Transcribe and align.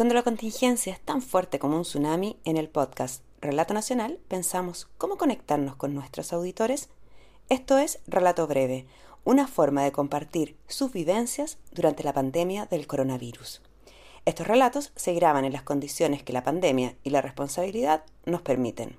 Cuando 0.00 0.14
la 0.14 0.22
contingencia 0.22 0.94
es 0.94 1.00
tan 1.00 1.20
fuerte 1.20 1.58
como 1.58 1.76
un 1.76 1.82
tsunami, 1.82 2.38
en 2.46 2.56
el 2.56 2.70
podcast 2.70 3.22
Relato 3.42 3.74
Nacional 3.74 4.18
pensamos 4.28 4.88
cómo 4.96 5.18
conectarnos 5.18 5.76
con 5.76 5.92
nuestros 5.92 6.32
auditores. 6.32 6.88
Esto 7.50 7.76
es 7.76 7.98
Relato 8.06 8.46
Breve, 8.46 8.86
una 9.24 9.46
forma 9.46 9.84
de 9.84 9.92
compartir 9.92 10.56
sus 10.68 10.90
vivencias 10.90 11.58
durante 11.70 12.02
la 12.02 12.14
pandemia 12.14 12.64
del 12.64 12.86
coronavirus. 12.86 13.60
Estos 14.24 14.46
relatos 14.46 14.90
se 14.96 15.12
graban 15.12 15.44
en 15.44 15.52
las 15.52 15.64
condiciones 15.64 16.22
que 16.22 16.32
la 16.32 16.44
pandemia 16.44 16.96
y 17.02 17.10
la 17.10 17.20
responsabilidad 17.20 18.02
nos 18.24 18.40
permiten. 18.40 18.96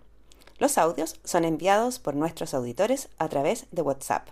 Los 0.59 0.77
audios 0.77 1.19
son 1.23 1.45
enviados 1.45 1.97
por 1.97 2.15
nuestros 2.15 2.53
auditores 2.53 3.09
a 3.17 3.27
través 3.27 3.65
de 3.71 3.81
WhatsApp. 3.81 4.29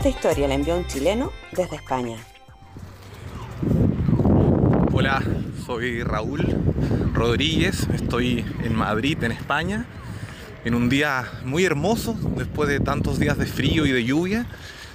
Esta 0.00 0.08
historia 0.08 0.48
la 0.48 0.54
envió 0.54 0.78
un 0.78 0.86
chileno 0.86 1.30
desde 1.52 1.76
España. 1.76 2.16
Hola, 4.94 5.22
soy 5.66 6.02
Raúl 6.02 6.40
Rodríguez, 7.12 7.86
estoy 7.92 8.42
en 8.64 8.74
Madrid, 8.74 9.22
en 9.22 9.32
España, 9.32 9.84
en 10.64 10.74
un 10.74 10.88
día 10.88 11.26
muy 11.44 11.66
hermoso 11.66 12.16
después 12.34 12.70
de 12.70 12.80
tantos 12.80 13.18
días 13.18 13.36
de 13.36 13.44
frío 13.44 13.84
y 13.84 13.92
de 13.92 14.02
lluvia. 14.02 14.46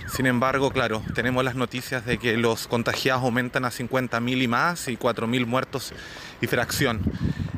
Sin 0.07 0.25
embargo, 0.25 0.71
claro, 0.71 1.03
tenemos 1.13 1.43
las 1.43 1.53
noticias 1.53 2.03
de 2.03 2.17
que 2.17 2.35
los 2.35 2.67
contagiados 2.67 3.21
aumentan 3.21 3.63
a 3.63 3.69
50.000 3.69 4.41
y 4.41 4.47
más 4.47 4.87
y 4.87 4.97
4.000 4.97 5.45
muertos 5.45 5.93
y 6.41 6.47
fracción. 6.47 7.01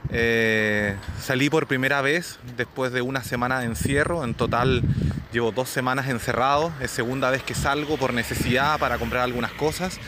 Eh, 0.09 0.97
salí 1.21 1.49
por 1.49 1.65
primera 1.67 2.01
vez 2.01 2.39
después 2.57 2.91
de 2.91 3.01
una 3.01 3.23
semana 3.23 3.61
de 3.61 3.67
encierro, 3.67 4.25
en 4.25 4.33
total 4.33 4.83
llevo 5.37 5.51
dos 5.51 5.69
semanas 5.69 6.07
encerrado, 6.07 6.73
es 6.81 6.89
segunda 6.89 7.29
vez 7.29 7.43
que 7.43 7.53
salgo 7.53 7.95
por 7.97 8.11
necesidad 8.11 8.79
para 8.79 8.97
comprar 8.97 9.21
algunas 9.21 9.51
cosas 9.51 9.99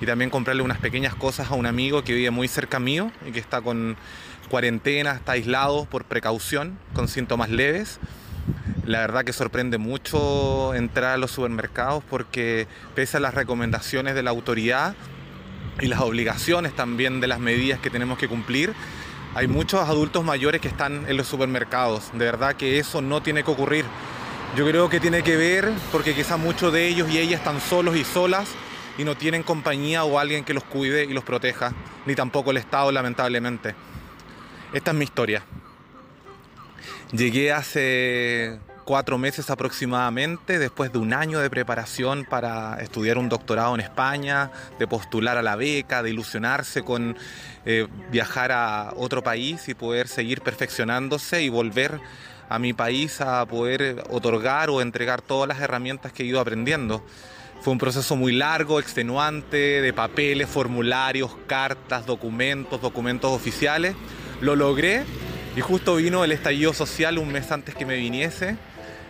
y 0.00 0.06
también 0.06 0.30
comprarle 0.30 0.62
unas 0.62 0.78
pequeñas 0.78 1.12
cosas 1.12 1.50
a 1.50 1.54
un 1.54 1.66
amigo 1.66 2.04
que 2.04 2.14
vive 2.14 2.30
muy 2.30 2.46
cerca 2.46 2.78
mío 2.78 3.10
y 3.26 3.32
que 3.32 3.40
está 3.40 3.60
con 3.60 3.96
cuarentena, 4.48 5.14
está 5.14 5.32
aislado 5.32 5.86
por 5.86 6.04
precaución, 6.04 6.78
con 6.94 7.08
síntomas 7.08 7.50
leves. 7.50 7.98
La 8.84 9.00
verdad 9.00 9.24
que 9.24 9.32
sorprende 9.32 9.76
mucho 9.76 10.72
entrar 10.72 11.14
a 11.14 11.16
los 11.16 11.32
supermercados 11.32 12.04
porque 12.08 12.68
pese 12.94 13.16
a 13.16 13.20
las 13.20 13.34
recomendaciones 13.34 14.14
de 14.14 14.22
la 14.22 14.30
autoridad 14.30 14.94
y 15.80 15.88
las 15.88 16.00
obligaciones 16.00 16.76
también 16.76 17.20
de 17.20 17.26
las 17.26 17.40
medidas 17.40 17.80
que 17.80 17.90
tenemos 17.90 18.18
que 18.18 18.28
cumplir, 18.28 18.72
hay 19.34 19.48
muchos 19.48 19.80
adultos 19.80 20.22
mayores 20.22 20.60
que 20.60 20.68
están 20.68 21.06
en 21.08 21.16
los 21.16 21.26
supermercados. 21.26 22.12
De 22.12 22.24
verdad 22.24 22.54
que 22.54 22.78
eso 22.78 23.02
no 23.02 23.20
tiene 23.20 23.42
que 23.42 23.50
ocurrir. 23.50 23.84
Yo 24.54 24.66
creo 24.66 24.88
que 24.88 25.00
tiene 25.00 25.22
que 25.22 25.36
ver 25.36 25.70
porque 25.92 26.14
quizá 26.14 26.36
muchos 26.36 26.72
de 26.72 26.86
ellos 26.86 27.10
y 27.10 27.18
ellas 27.18 27.40
están 27.40 27.60
solos 27.60 27.96
y 27.96 28.04
solas 28.04 28.48
y 28.96 29.04
no 29.04 29.16
tienen 29.16 29.42
compañía 29.42 30.04
o 30.04 30.18
alguien 30.18 30.44
que 30.44 30.54
los 30.54 30.64
cuide 30.64 31.04
y 31.04 31.12
los 31.12 31.24
proteja, 31.24 31.72
ni 32.06 32.14
tampoco 32.14 32.52
el 32.52 32.56
Estado 32.56 32.90
lamentablemente. 32.92 33.74
Esta 34.72 34.92
es 34.92 34.96
mi 34.96 35.04
historia. 35.04 35.42
Llegué 37.12 37.52
hace 37.52 38.58
cuatro 38.84 39.18
meses 39.18 39.50
aproximadamente, 39.50 40.58
después 40.58 40.92
de 40.92 40.98
un 40.98 41.12
año 41.12 41.40
de 41.40 41.50
preparación 41.50 42.24
para 42.24 42.78
estudiar 42.80 43.18
un 43.18 43.28
doctorado 43.28 43.74
en 43.74 43.80
España, 43.80 44.50
de 44.78 44.86
postular 44.86 45.36
a 45.36 45.42
la 45.42 45.56
beca, 45.56 46.02
de 46.02 46.10
ilusionarse 46.10 46.82
con 46.82 47.16
eh, 47.64 47.88
viajar 48.10 48.52
a 48.52 48.92
otro 48.96 49.22
país 49.22 49.68
y 49.68 49.74
poder 49.74 50.08
seguir 50.08 50.40
perfeccionándose 50.40 51.42
y 51.42 51.48
volver 51.48 52.00
a 52.48 52.58
mi 52.58 52.72
país 52.72 53.20
a 53.20 53.44
poder 53.46 54.04
otorgar 54.10 54.70
o 54.70 54.80
entregar 54.80 55.22
todas 55.22 55.48
las 55.48 55.60
herramientas 55.60 56.12
que 56.12 56.22
he 56.22 56.26
ido 56.26 56.40
aprendiendo. 56.40 57.04
Fue 57.60 57.72
un 57.72 57.78
proceso 57.78 58.16
muy 58.16 58.32
largo, 58.32 58.80
extenuante, 58.80 59.80
de 59.80 59.92
papeles, 59.92 60.48
formularios, 60.48 61.36
cartas, 61.46 62.06
documentos, 62.06 62.80
documentos 62.80 63.32
oficiales. 63.32 63.96
Lo 64.40 64.54
logré 64.56 65.04
y 65.56 65.60
justo 65.60 65.96
vino 65.96 66.22
el 66.22 66.32
estallido 66.32 66.72
social 66.72 67.18
un 67.18 67.32
mes 67.32 67.50
antes 67.50 67.74
que 67.74 67.86
me 67.86 67.96
viniese 67.96 68.56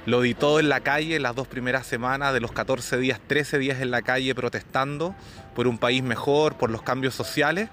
lo 0.07 0.21
di 0.21 0.35
todo 0.35 0.61
en 0.61 0.69
la 0.69 0.81
calle 0.81 1.19
las 1.19 1.35
dos 1.35 1.49
primeras 1.49 1.85
semanas, 1.85 2.33
de 2.33 2.39
los 2.39 2.53
14 2.53 2.97
días, 2.99 3.21
13 3.27 3.59
días 3.59 3.81
en 3.81 3.91
la 3.91 4.03
calle 4.03 4.37
protestando 4.37 5.17
por 5.57 5.67
un 5.67 5.79
país 5.79 6.03
mejor, 6.05 6.55
por 6.57 6.71
los 6.71 6.83
cambios 6.83 7.13
sociales. 7.15 7.69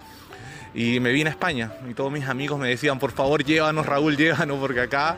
Y 0.74 1.00
me 1.00 1.12
vine 1.12 1.30
a 1.30 1.34
España 1.34 1.72
y 1.88 1.94
todos 1.94 2.12
mis 2.12 2.28
amigos 2.28 2.60
me 2.60 2.68
decían, 2.68 2.98
por 2.98 3.12
favor 3.12 3.44
llévanos 3.44 3.86
Raúl, 3.86 4.18
llévanos, 4.18 4.58
porque 4.60 4.82
acá 4.82 5.18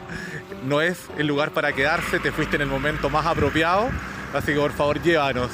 no 0.65 0.81
es 0.81 1.07
el 1.17 1.27
lugar 1.27 1.51
para 1.51 1.73
quedarse, 1.73 2.19
te 2.19 2.31
fuiste 2.31 2.55
en 2.55 2.63
el 2.63 2.67
momento 2.67 3.09
más 3.09 3.25
apropiado, 3.25 3.89
así 4.33 4.53
que 4.53 4.59
por 4.59 4.73
favor 4.73 5.01
llévanos. 5.01 5.51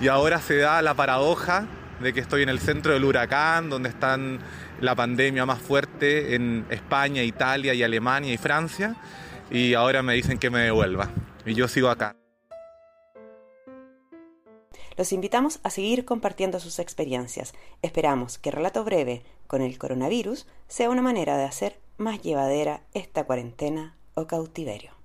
Y 0.00 0.08
ahora 0.08 0.40
se 0.40 0.56
da 0.56 0.82
la 0.82 0.94
paradoja 0.94 1.66
de 2.00 2.12
que 2.12 2.20
estoy 2.20 2.42
en 2.42 2.48
el 2.48 2.58
centro 2.58 2.92
del 2.92 3.04
huracán, 3.04 3.70
donde 3.70 3.88
están 3.88 4.40
la 4.80 4.94
pandemia 4.94 5.46
más 5.46 5.60
fuerte 5.60 6.34
en 6.34 6.66
España, 6.70 7.22
Italia 7.22 7.74
y 7.74 7.82
Alemania 7.82 8.32
y 8.32 8.36
Francia 8.36 8.96
y 9.52 9.74
ahora 9.74 10.02
me 10.02 10.14
dicen 10.14 10.38
que 10.38 10.50
me 10.50 10.60
devuelva. 10.60 11.10
Y 11.44 11.54
yo 11.54 11.68
sigo 11.68 11.88
acá. 11.88 12.16
Los 14.96 15.12
invitamos 15.12 15.60
a 15.62 15.70
seguir 15.70 16.04
compartiendo 16.04 16.60
sus 16.60 16.78
experiencias. 16.78 17.54
Esperamos 17.82 18.38
que 18.38 18.50
Relato 18.50 18.84
Breve 18.84 19.22
con 19.46 19.62
el 19.62 19.78
coronavirus 19.78 20.46
sea 20.68 20.90
una 20.90 21.02
manera 21.02 21.36
de 21.36 21.44
hacer 21.44 21.78
más 21.96 22.20
llevadera 22.22 22.82
esta 22.92 23.24
cuarentena 23.24 23.96
o 24.14 24.26
cautiverio. 24.26 25.01